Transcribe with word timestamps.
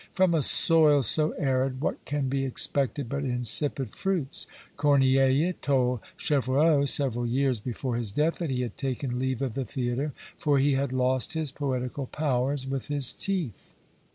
From 0.13 0.33
a 0.33 0.41
soil 0.41 1.03
so 1.03 1.33
arid 1.35 1.79
what 1.79 2.03
can 2.05 2.27
be 2.27 2.43
expected 2.43 3.07
but 3.07 3.23
insipid 3.23 3.95
fruits? 3.95 4.47
Corneille 4.75 5.53
told 5.61 5.99
Chevreau 6.17 6.85
several 6.87 7.27
years 7.27 7.59
before 7.59 7.97
his 7.97 8.11
death, 8.11 8.39
that 8.39 8.49
he 8.49 8.61
had 8.61 8.77
taken 8.77 9.19
leave 9.19 9.43
of 9.43 9.53
the 9.53 9.63
theatre, 9.63 10.11
for 10.39 10.57
he 10.57 10.73
had 10.73 10.91
lost 10.91 11.33
his 11.35 11.51
poetical 11.51 12.07
powers 12.07 12.65
with 12.65 12.87
his 12.87 13.13
teeth. 13.13 13.73